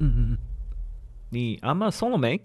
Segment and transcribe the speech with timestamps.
[0.00, 0.38] 嗯嗯嗯，
[1.30, 2.40] 你阿妈松了没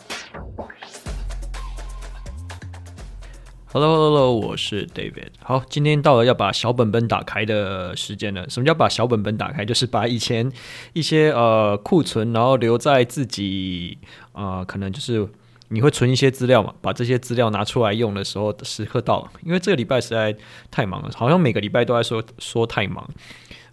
[3.68, 5.30] ？Hello Hello，我是 David。
[5.40, 8.50] 好，今天到了要把小本本打开的时间了。
[8.50, 9.64] 什么叫把小本本打开？
[9.64, 10.52] 就是把以前
[10.94, 14.00] 一些呃库存，然后留在自己
[14.32, 15.28] 啊、呃，可能就是
[15.68, 19.32] 你会存一些资料嘛，把这些资料拿出来用的时候时刻到了。
[19.44, 20.36] 因为这个礼拜实在
[20.72, 23.08] 太忙了，好像每个礼拜都在说说太忙。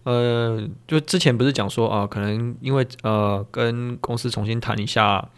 [0.03, 5.29] 呃，就之前不是讲说啊、可能因为呃跟公司重新谈一下，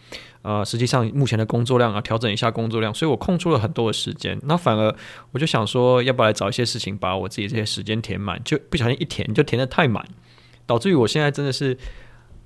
[0.41, 4.39] 呃，实际上目前的工作量啊，调整一下工作量，所以我空出了很多的时间。
[4.43, 4.95] 那反而
[5.33, 8.41] 我就想说，要不要来找一些事情把我自己这些时间填满？
[8.45, 10.05] 就不小心一填就填得太满，
[10.65, 11.77] 导致于我现在真的是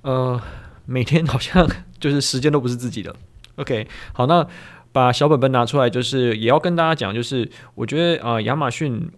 [0.02, 0.40] 呃
[0.86, 1.68] 每天好像
[2.00, 3.14] 就是时间都不是自己的。
[3.54, 4.44] OK，好，那
[4.90, 9.08] 把小本本拿出来，就是也要跟大家讲，就是我觉得啊，亚马逊。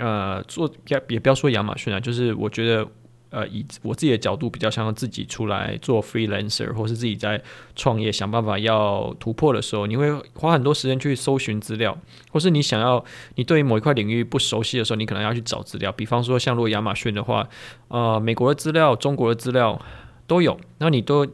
[0.00, 2.88] 呃，做也也不要说亚马逊啊，就是我觉得，
[3.28, 7.38] 呃，以我自己的角度比较像自己出来做 freelancer，或是自己在
[7.76, 11.96] 创业想办法要突破的时候，你会花很多时间去搜寻资料，
[12.30, 15.92] 或是你想要你对于某一块领域不熟悉的时候，你可能要去找资料。
[15.92, 17.46] 比方说，像如果亚马逊的话，
[17.88, 19.78] 呃，美国的资料、中国的资料
[20.26, 21.26] 都有，那你都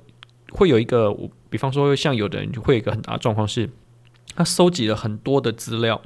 [0.50, 1.16] 会有一个，
[1.48, 3.70] 比方说，像有的人就会有一个很大的状况是，
[4.34, 6.02] 他收集了很多的资料。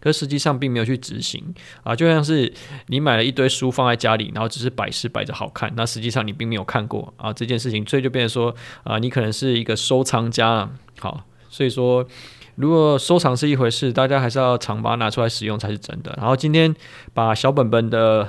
[0.00, 2.52] 可实际上并没有去执行啊，就像是
[2.86, 10.68] 你买了一堆书放在家里，然后只是摆饰摆着好看，那实际上你并没有看过啊这件事情，所以就变成说啊，你可能是一个收藏家。
[11.00, 12.06] 好，所以说
[12.54, 16.14] 如果收藏是一回事，大家还是要常把它拿出来使用才是真的。
[16.16, 16.74] 然后今天
[17.12, 18.28] 把小本本的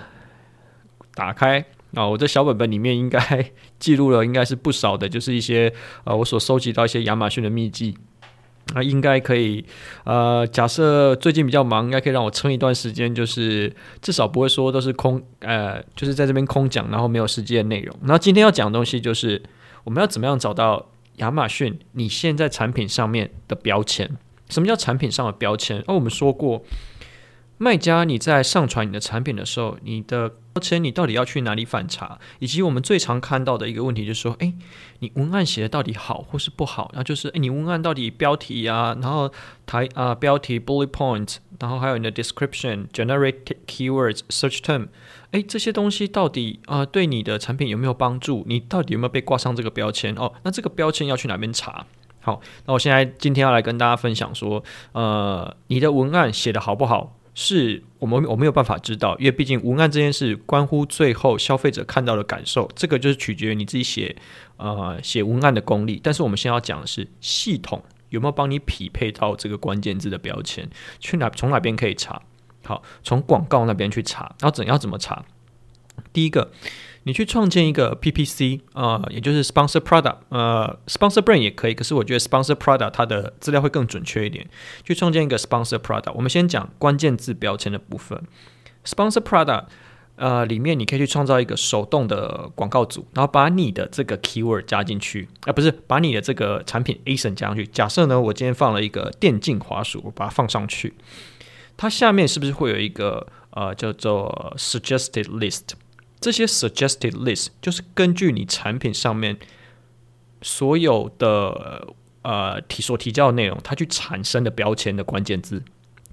[1.13, 5.71] 打开啊，我这小本本里面应该记录了应该是不少的，就是一些
[6.03, 7.95] 呃我所收集到一些亚马逊的秘籍。
[8.73, 9.63] 啊应该可以，
[10.03, 17.95] 呃，假设最近比较忙，应该可以让我撑一段时间，就是至少不会说都是空，呃，就是在这边空讲，然后没有实际的内容。
[18.03, 19.41] 那今天要讲的东西就是，
[19.83, 24.09] 我们要怎么样找到亚马逊你现在产品上面的标签？
[24.50, 25.84] 什么叫产品上的标签？
[25.88, 26.63] 而、我们说过。
[27.57, 32.19] 卖家，你在上传你的产品的时候，你的标签你到底要去哪里反查？
[32.39, 34.53] 以及我们最常看到的一个问题就是说，诶，
[34.99, 36.89] 你文案写的到底好或是不好？
[36.91, 39.31] 然后就是，诶，你文案到底标题啊，然后
[39.66, 44.87] 台啊标题 bullet point，然后还有你的 description、generate keywords、search term，
[45.31, 48.43] 诶，这些东西到底啊对你的产品有没有帮助？
[48.47, 50.13] 你到底有没有被挂上这个标签？
[50.16, 51.85] 哦，那这个标签要去哪边查？
[52.19, 54.61] 好，那我现在今天要来跟大家分享说，
[54.91, 57.16] 呃，你的文案写的好不好？
[57.35, 64.16] 是我们我没有办法知道，因为毕竟文案这件事关乎最后消费者看到的感受，这个就是取决于你自己写
[64.57, 66.00] 呃写文案的功力。
[66.01, 70.68] 但是我们先要讲的是系统有没有帮你匹配到这个关键字的标签，
[71.00, 72.22] 去哪从哪边可以查？
[72.63, 75.23] 好，从广告那边去查，然后怎要怎么查？
[76.12, 76.52] 第一个。
[77.07, 84.47] 你去创建一个 PPC 啊、呃，也就是 Sponsor Product，呃，Sponsor Brand 也可以，可是我觉得 Sponsor Product 它的资料会更准确一点。
[84.83, 88.19] 去创建一个 Sponsor Product，我们先讲关键字标签的部分。
[88.83, 89.66] Sponsor Product，
[90.16, 97.67] 呃，里面你可以去创造一个手动的广告组，然后把你的这个 Keyword 加进去，啊、不是，把你的这个产品 ASIN 加上去。
[97.67, 100.95] 假设呢，我今天放了一个电竞滑鼠，我把它放上去，
[101.77, 105.73] 它下面是不是会有一个呃叫做 Suggested List？
[106.25, 109.38] 这些 suggested list 就是根据你产品上面
[110.41, 111.94] 所有的
[112.24, 115.62] 呃提所提交的内容，它去产生的标签的关键字，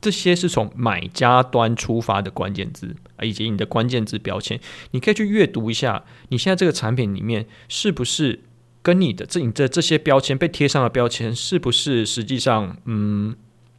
[0.02, 8.42] 这些是从买家端出发的关键字，以及你的关键字标签，你可以去阅读一下，你现在这个产品里面是不是
[8.82, 13.34] 跟你的这你的这些标签被贴上的标签是不是实际上嗯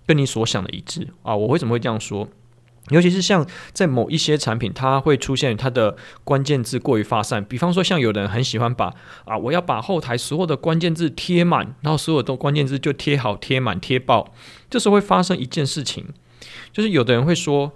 [0.08, 1.36] 跟你所想的一致啊？
[1.36, 2.28] 我为什么会这样说？
[2.90, 5.96] 尤其是像在某一些产品，它会出现它的
[6.26, 7.42] 关键字过于发散。
[7.46, 14.34] 比方说，像有的人很喜欢把啊，我要把后台所有的关键字贴满，然后所有的关键字就贴好、贴满、贴爆。
[14.70, 16.08] 这时候会发生一件事情，
[16.74, 17.72] 就是有的人会说，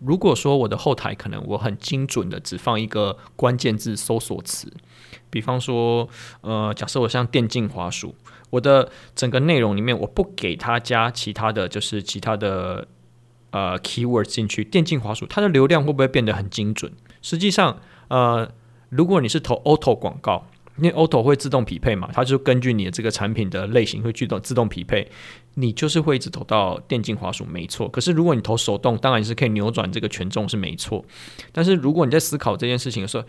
[0.00, 4.72] 如果说我的后台可能我很精准的只放一个关键字搜索词，
[5.28, 6.08] 比方说，
[6.40, 8.14] 呃，假设我像电竞滑鼠，
[8.48, 12.88] 我的整个内容里面我不给它加其他的就是其他的。
[13.54, 16.90] 呃，keyword 进去，电竞滑鼠，它的流量会不会变得很精准？
[17.22, 17.78] 实际上，
[18.08, 18.50] 呃，
[18.88, 25.08] 如果你是投 auto 广告，因为 auto 会自动匹配嘛，它就根据你的这个产品的类型会自动自动匹配，
[25.54, 27.88] 你就是会一直投到电竞滑鼠，没错。
[27.88, 31.04] 可是如果你投手动，当然是可以扭转这个权重，是没错。
[31.52, 33.24] 但是如果你在思考这件事情的时候，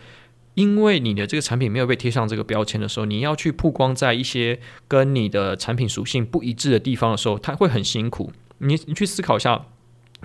[0.54, 4.58] 因为你的这个产品没有被贴上这个标签的时候，你要去曝光在一些
[4.88, 8.32] 跟你的产品属性不一致的地方的时候，它会很辛苦。
[8.58, 9.66] 你你去思考一下。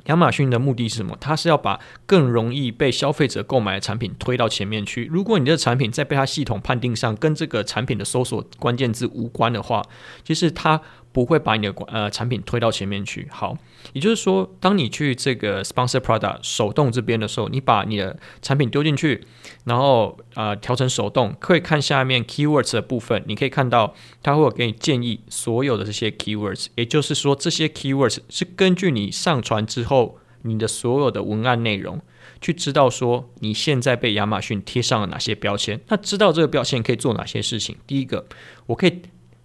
[0.06, 1.16] 亚马逊的目的是什么？
[1.20, 5.06] 它是要把更容易被消费者购买的产品推到前面去。
[5.06, 9.84] 如果你的产品在被它系统判定上跟这个产品的搜索关键字无关的话，
[10.24, 13.28] 其实它不会把你的呃产品推到前面去。
[13.32, 13.58] 好，
[13.94, 19.24] 也就是说，当你去这个 sponsor product 手动这边的时候，你把你的产品丢进去，
[19.66, 23.94] 然后呃调成手动，可以看下面 keywords 的部分，你可以看到
[24.24, 26.68] 它会有给你建议所有的这些 keywords。
[26.76, 32.00] 也就是说，这些 keywords 是根据你上传之后你的所有的文案内容，
[32.40, 35.82] 去知道说你现在被亚马逊贴上了哪些标签。
[35.90, 37.76] 那知道这个标签可以做哪些事情？
[37.86, 38.26] 第一个，
[38.68, 39.02] 我可以。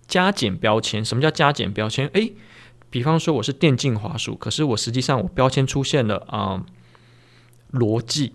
[0.09, 2.09] 加减标签，什么叫加减标签？
[2.13, 2.33] 诶，
[2.91, 6.63] 比方说我是电竞滑鼠，可是我实际上我标签出现了啊、
[7.73, 8.33] 逻辑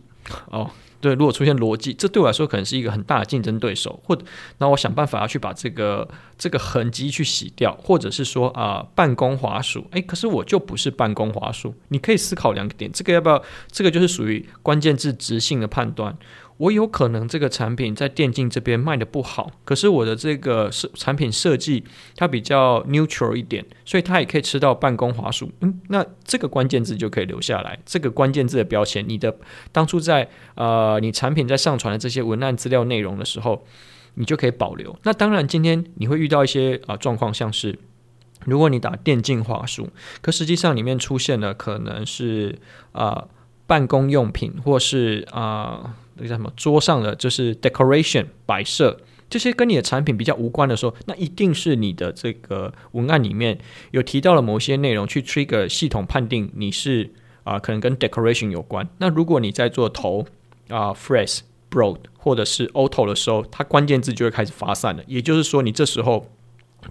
[0.49, 0.69] 哦，
[0.99, 4.17] 对，如果出现逻辑，这对我来说可能是一个很大的竞争对手，或
[4.59, 6.07] 那我想办法要去把这个
[6.37, 13.41] 这个痕迹去洗掉，或者是说啊、办公滑鼠，诶，可是我就不是办公滑鼠，你可以思考两个点，这个要不要？
[13.71, 16.15] 这个就是属于关键字直性的判断。
[16.61, 21.83] 我有可能这个产品在电竞这边卖得不好，可是我的这个设产品设计
[22.15, 25.51] 它比较 neutral 一点，所以它也可以吃到办公滑鼠。
[25.61, 27.79] 嗯，那这个关键字就可以留下来。
[27.83, 29.35] 这个关键字的标签，你的
[29.71, 33.65] 当初在呃你产品在上传的这些文案资料内容的时候，
[34.13, 34.95] 你就可以保留。
[35.01, 37.79] 那当然，今天你会遇到一些啊、状况，像是
[38.45, 39.89] 如果你打电竞滑鼠，
[40.21, 42.59] 可实际上里面出现的可能是
[42.91, 43.25] 啊、
[43.65, 45.95] 办公用品，或是啊。
[46.21, 46.53] 那个叫什么？
[46.55, 48.95] 桌上的就是 decoration 摆设，
[49.27, 53.57] 这些跟你的产品比较无关的时候，那一定是你的这个文案里面
[53.89, 57.09] 有提到了某些内容，去 trigger 系统判定你是
[57.43, 58.87] 啊、可能跟 decoration 有关。
[58.99, 60.23] 那如果你在做头
[60.69, 61.39] 啊 phrase
[61.71, 65.03] broad 或者是 auto 的时候，它关键字就会开始发散了。
[65.07, 66.29] 也就是说，你这时候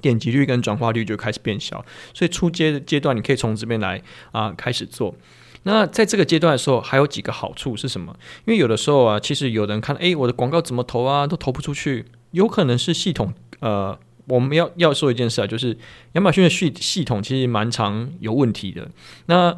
[0.00, 1.84] 点击率跟转化率就开始变小。
[2.12, 5.14] 所以初阶阶段，你可以从这边来啊、开始做。
[5.64, 8.16] 那在这个阶段的时候，还有几个好处是什么？
[8.46, 13.32] 因为有的时候啊，其实有人看，诶，我的广告怎么投啊，都投不出去，有可能是系统。
[13.60, 15.76] 呃，我们要要说一件事啊，就是
[16.12, 18.88] 亚马逊的系系统其实蛮常有问题的。
[19.26, 19.54] 那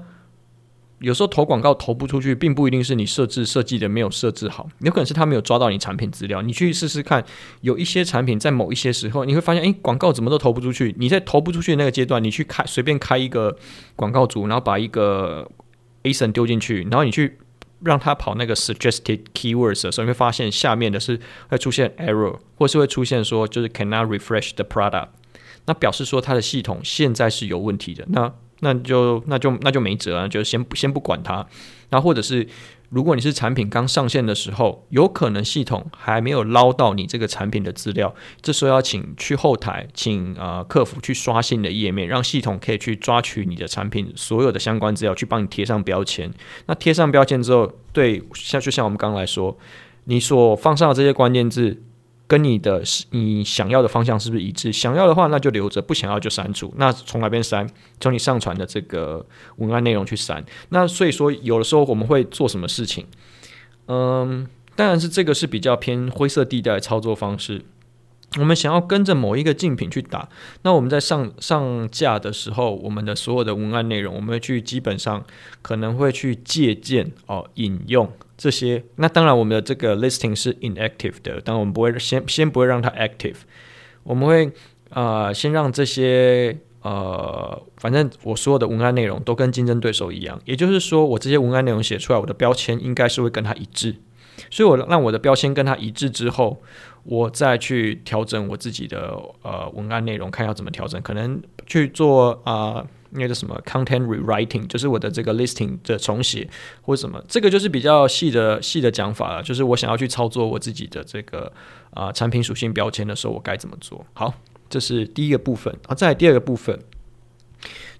[0.98, 6.42] 有时候投广告投不出去，并不一定是你设置设计的没有设置好，有可能是他没有抓到你产品资料。
[6.42, 7.24] 你去试试看，
[7.60, 10.94] 有一些产品在某一些时候，你会发现，诶，广告怎么都投不出去。
[10.98, 13.56] 你在投不出去的那个阶段，你去开随便开一个
[13.96, 15.50] 广告组，然后把一个
[16.02, 17.38] ASIN 丢进去，然后你去
[17.82, 21.18] 让它跑那个 suggested keywords 的时候，你会发现下面的是
[21.48, 25.08] 会出现 error，或是会出现说就是 cannot refresh the product，
[25.66, 28.04] 那表示说它的系统现在是有问题的。
[28.08, 31.46] 那那就那就那就没辙了，就先先不管它，
[31.90, 32.46] 然后或者是。
[32.92, 46.30] 如果你是产品刚上线的时候，有可能系统还没有捞到你这个产品的资料，这时候要请去后台，请呃客服去刷新你的页面，让系统可以去抓取你的产品所有的相关资料，去帮你贴上标签。
[46.66, 49.56] 那贴上标签之后，对，像就像我们刚刚来说，
[50.04, 51.82] 你所放上的这些关键字。
[52.32, 54.72] 跟你的你想要的方向是不是一致？
[54.72, 56.72] 想要的话，那就留着；不想要就删除。
[56.78, 57.68] 那从哪边删？
[58.00, 59.26] 从你上传的这个
[59.56, 60.42] 文案内容去删。
[60.70, 63.04] 那所以说，有的时候我们会做什么事情？
[63.86, 67.66] 嗯，当然是这个是比较偏灰色地带的操作方式。
[68.38, 70.26] 我们想要跟着某一个竞品去打，
[70.62, 75.22] 那我们在上上架的时候，我们的所有的文案内容，我们会去基本上
[75.60, 78.10] 可能会去借鉴哦，引用。
[78.36, 83.36] 这些，那当然我们的这个 listing 是 inactive 的，当然我们不会先先不会让它 active，
[84.02, 84.50] 我们会
[84.90, 93.94] 呃先让这些呃，反正我所有的文案内容都跟竞争对手一样，也就是说我这些文案内容写出来，我的标签应该是会跟它一致，
[94.50, 96.60] 所以我让我的标签跟它一致之后，
[97.04, 102.86] 我再去调整我自己的呃文案内容，看要怎么调整，可能去做啊。
[103.12, 106.48] 那个什么 content rewriting，就是我的这个 listing 的重写
[106.80, 109.42] 或者什么，这个就是比较细的细的讲法了。
[109.42, 111.52] 就是我想要去操作我自己的这个
[111.90, 114.04] 啊、产品属性标签的时候，我该怎么做？
[114.14, 114.34] 好，
[114.70, 115.74] 这是第一个部分。
[115.86, 116.78] 啊，再来第二个部分，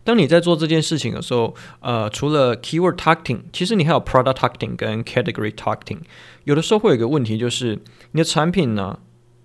[0.03, 5.99] 当你在做这件事情的时候，呃，除了 keyword targeting，其实你还有 product targeting 跟 category targeting。
[6.45, 7.79] 有的时候会有一个问题，就是
[8.13, 8.99] 你的产品呢，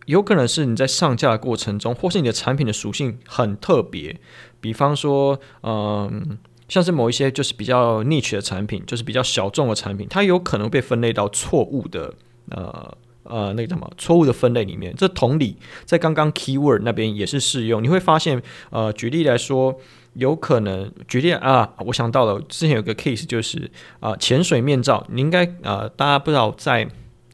[0.08, 4.20] 有可能是你在上架的过程中，或是你的产品的属性很特别。
[4.60, 6.38] 比方说，嗯，
[6.68, 12.14] 像是某一些就是比较 niche 的产品，就是比较小众的产品，它有可能被分类到错误的，
[12.50, 14.96] 呃呃，那个什么错误的分类里面。
[14.96, 17.84] 这同理，在刚刚 keyword 那边也是适用。
[17.84, 19.78] 你会发现，呃，举例来说，
[20.14, 26.88] 有可能举例啊，我想到了之前有个 case 就是啊，潜水面罩，你应该呃，大家不知道在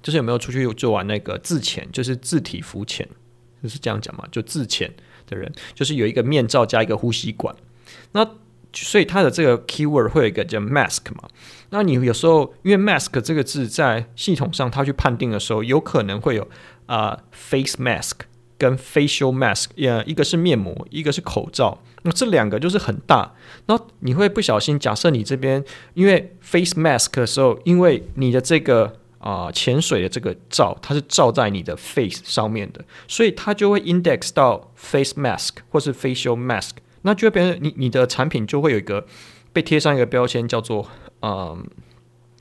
[0.04, 3.08] 就是有没有出去做完那个自潜，就是自体浮潜，
[3.64, 4.94] 就是这样讲嘛，就自潜。
[5.26, 7.56] 的人就是有一个面罩加一个呼吸管，
[8.12, 8.30] 那
[8.74, 11.30] 所以它的这个 keyword 会有一个叫 mask 嘛。
[11.70, 16.46] 那你有时候因为 mask 这个字在系统上它去判定的时候，有可能会有
[16.88, 18.12] 啊、face mask。
[18.56, 23.34] 跟 facial mask，呃，一个是面膜，一个是口罩，那这两个就是很大。
[23.66, 25.62] 那你会不小心，假设你这边
[25.96, 36.72] 因为 face mask 的时候，因为你的这个啊、潜水的这个罩，它是罩在你的 face 上面的，所以它就会 index 到 face mask 或是 facial mask，
[37.04, 39.06] 那就会变成你你的产品就会有一个
[39.54, 40.86] 被贴上一个标签，叫做
[41.22, 41.58] 呃，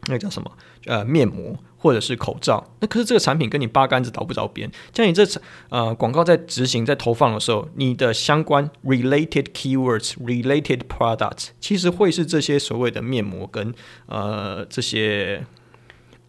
[0.09, 0.51] 那个叫什么？
[0.87, 1.57] 呃，面膜。
[1.83, 4.71] 或者是口罩，那可是这个产品跟你八竿子打不着边。
[4.95, 5.27] 像你这
[5.69, 13.75] 呃广告在执行在投放的时候，你的相关 related keywords、related products，其实会是这些所谓的面膜跟
[14.07, 15.45] 呃这些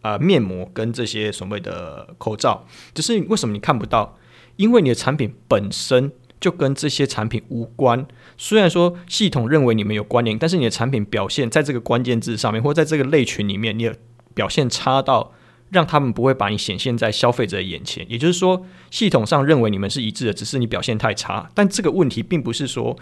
[0.04, 4.16] 呃面膜跟这些所谓的口罩，只是为什么你看不到？
[4.58, 8.06] 因为你的产品本身就跟这些产品无关。
[8.38, 13.96] 虽然说系统认为你们有关联，但是你的产品表现在这个关键字上面，或者在这个类群里面，你的
[14.36, 15.34] 表现差到。
[15.70, 21.50] 让他们不会把你显现在消费者眼前，也就是说，系统上认为你们是一致的，只是你表现太差。
[21.56, 22.96] 但这个问题并不是说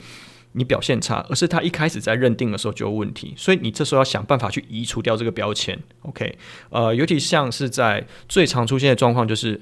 [0.54, 5.78] 你表现差，而是他一开始在认定的时候就有问题，所以你这时候要想办法去移除掉这个标签。
[6.02, 6.38] OK，
[6.70, 9.60] 呃，尤其像是在最常出现的状况，就是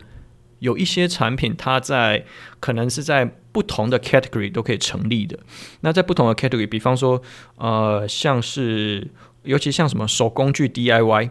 [0.60, 2.26] 有一些产品它在
[2.60, 5.40] 可能是在不同的 category 都可以成立的。
[5.82, 7.22] 那在不同的 category，比方说，
[7.58, 9.08] 呃，像是
[9.44, 11.30] 尤其像什么手工具 DIY。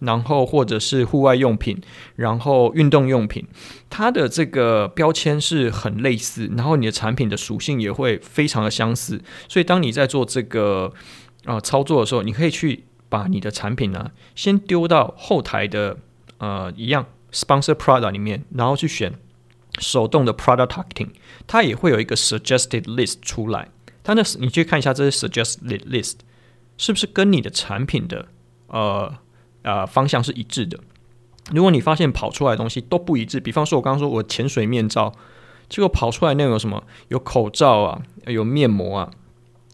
[0.00, 1.78] 然后或者是户外用品，
[2.16, 3.46] 然后运动用品，
[3.88, 10.92] 它的这个标签是很类似，然后你的产品的属性也会非常的相似，所以当你在做这个
[11.44, 15.98] 啊、呃、操作的时候，你可以去把你的产品呢先丢到后台的
[16.38, 19.12] 呃一样 sponsor product 里面，然后去选
[19.78, 21.08] 手动的 product targeting，
[21.46, 23.68] 它也会有一个 suggested list 出来，
[24.02, 26.14] 它那你去看一下这些 suggested list
[26.78, 28.28] 是不是跟你的产品的
[28.68, 29.14] 呃。
[29.62, 30.78] 啊、呃，方向是一致的。
[31.52, 35.12] 如果你发现跑出来的东西都不一致，比方说我刚刚说我潜水面罩，
[35.68, 36.82] 结果跑出来内容有什么？
[37.08, 39.10] 有口罩啊，有面膜啊，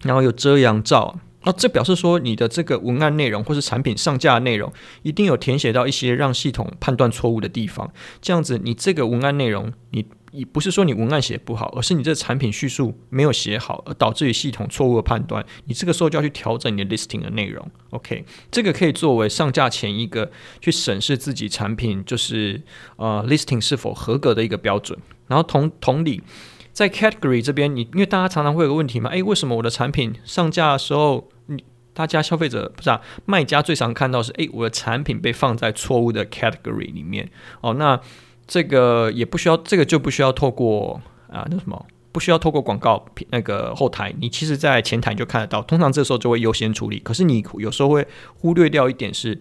[0.03, 7.93] 然后有遮阳罩啊，那这表示说你的这个文案内容或是产品上架的内容一定有填写到一些让系统判断错误的地方。
[8.21, 10.07] 这样子，你这个文案内容你。
[10.33, 15.45] 你不是说你文案写不好，而是你这个产品叙述没有写好，而导致于系统错误的判断。
[15.65, 17.67] 你这个时候就要去调整你的 listing 的内容。
[17.91, 20.31] OK，这个可以作为上架前一个
[20.61, 22.61] 去审视自己产品就是
[22.97, 24.99] 呃 listing 是否合格的一个标准。
[25.29, 26.23] 然后同同理，
[26.73, 31.65] 在 category 这边，你因为大家常常会有个问题嘛，诶，为什么我的产品上架的时候，你
[31.95, 37.31] 大家消费者不是啊，卖家最常看到是诶，我的产品被放在错误的 category 里面。
[37.61, 38.01] 哦，那。
[38.47, 45.61] 这个也不需要，这个就不需要透过啊，那什么，不需要透过广告那个后台，你其实在前台就看得到。
[45.63, 46.99] 通常这时候就会优先处理。
[47.01, 49.39] 可是你有时候会忽略掉一点是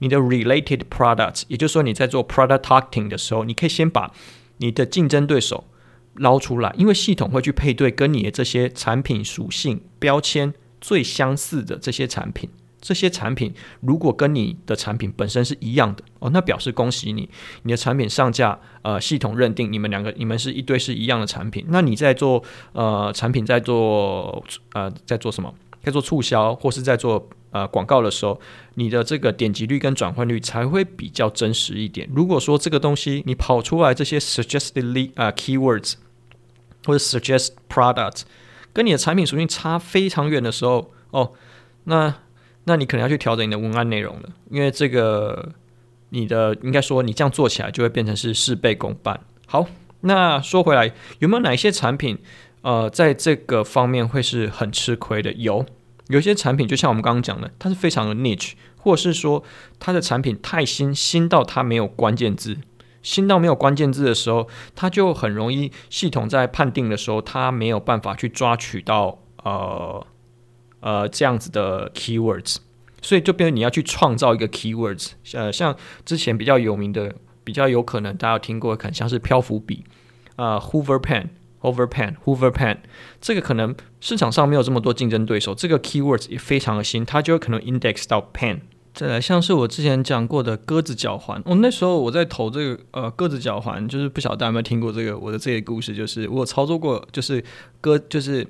[0.00, 4.12] 你的 related products，也就是说你在做 product targeting 的时候，你可以先把
[4.58, 5.64] 你的竞争对手
[6.16, 12.50] 捞出来，因为系统会去配对跟你的这些产品属性标签最相似的这些产品。
[12.80, 17.28] 这些产品如果跟你的产品本身是一样的哦，那表示恭喜你，
[17.64, 21.64] 你的产品上架，呃，系统认定你们两个你们是一对是一样的产品。
[21.68, 22.42] 那你在做
[22.72, 24.44] 呃产品在做
[24.74, 25.52] 呃在做什么？
[25.82, 28.40] 在做促销或是在做呃广告的时候，
[28.74, 32.08] 你的这个点击率跟转换率才会比较真实一点。
[32.14, 35.94] 如果说这个东西你跑出来这些 suggested 啊、呃、keywords
[36.84, 38.22] 或者 suggest product
[38.72, 41.32] 跟你的产品属性差非常远的时候，哦，
[41.84, 42.14] 那。
[42.68, 45.52] 那你可能要去调整你的文案内容了，因为这个
[46.10, 49.18] 你的应该说你这样做起来就会变成是事倍功半。
[49.46, 49.66] 好，
[50.02, 52.18] 那说回来，有没有哪些产品
[52.60, 55.32] 呃在这个方面会是很吃亏的？
[55.32, 55.64] 有，
[56.08, 59.42] 有些产品就像我们刚刚讲的，它是非常的 niche，或者是说
[59.80, 62.58] 它的产品太新，新到它没有关键字，
[63.02, 64.46] 新到没有关键字的时候，
[64.76, 70.06] 它就很容易系统在判定的时候，它没有办法去抓取到呃。
[70.80, 72.56] 呃，这样子的 keywords，
[73.02, 75.10] 所以就变成你要去创造一个 keywords。
[75.32, 79.84] 呃，像之前比较有名的，比较有可能大家有听过，可能像是漂浮笔
[80.36, 81.30] 啊、，Hoover Pen、
[81.62, 82.76] Over Pen、Hoover Pen，
[83.20, 88.60] 这个可能市场上没有这么多竞争对手，这个 keywords 也非常的新，它就有可能 index 到 pen。
[88.94, 97.44] 再来，像是我之前讲过的鸽子脚环，哦，那时候我在投这个呃鸽子脚环，就是不晓得大家有没有听过这个我的这个故事，就是我操作过，就是
[97.80, 98.46] 鸽就是。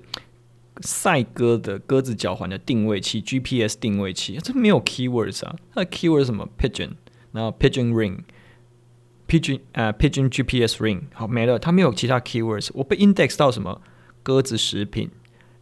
[0.81, 6.91] 赛鸽的鸽子脚环的定位器，GPS 定位器，这没有 keywords 啊，它的 keyword 是什么？pigeon，
[7.33, 12.71] 然后 pigeon ring，pigeon 啊、uh,，pigeon GPS ring，好没了，它没有其他 keywords。
[12.75, 13.81] 我被 index 到什么？
[14.23, 15.11] 鸽子食品，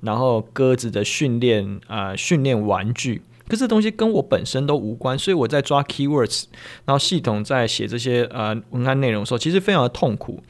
[0.01, 3.23] 然后鸽子的训练啊、呃，训练玩具。
[3.49, 6.47] 可是这东西跟我本身都无关，所以我在抓 keywords，
[6.85, 10.43] 然后系统在写这些呃文案内容的时候，其实非常的痛苦。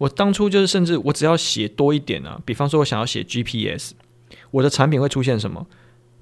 [0.00, 3.92] 我当初就是甚至我只要写多一点啊，比方说我想要写 GPS，
[4.50, 5.66] 我的产品会出现什么？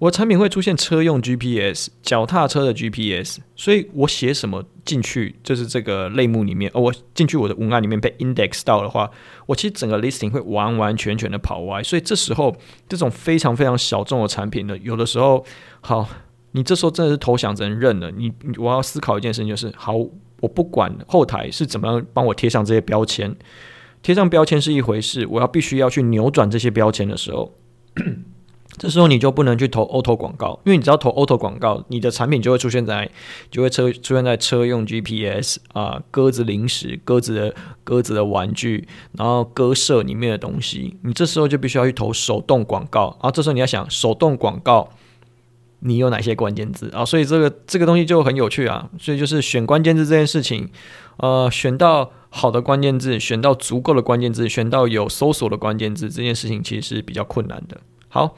[0.01, 9.09] 我的产品会出现车用 GPS，脚踏车的 GPS，所以我写什么进去，就是这个类目里面，哦，我进去我的文案里面被 index 到的话，
[9.47, 11.81] 我其实整个 listing 会完完全全的跑歪。
[11.81, 12.57] 所以这时候
[12.89, 15.45] 这种非常非常小众的产品呢，有的时候，
[15.81, 16.09] 好，
[16.51, 18.11] 你这时候真的是投降责任了。
[18.11, 19.95] 你我要思考一件事情，就是好，
[20.41, 23.35] 我不管后台是怎么样帮我贴上这些标签，
[24.03, 27.55] 贴上标签是一回事，我要必须要去扭转这些标签的时候。
[28.77, 33.11] 这时候你就不能去投 auto 广告，因为你只要投 auto 广告，你的产品就会出现在，
[33.51, 44.89] 就会车出现在车用 GPS 啊，鸽子零食、鸽子的鸽子的玩具，然后鸽舍里面的东西，你这时候就必须要去投手动广告，然后这时候你要想手动广告，
[45.81, 47.05] 你有哪些关键字啊？
[47.05, 50.69] 所以这个这个东西就很有趣啊，所以就是选关键字这件事情，
[51.19, 57.81] 呃，选到好的关键字，选到足够的关键字，选到有搜索的关键字，这件事情其实是比较困难的。
[58.09, 58.37] 好，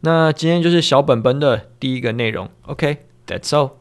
[0.00, 2.48] 那今天就是小本本的第一个内容。
[2.62, 3.72] OK，that's all。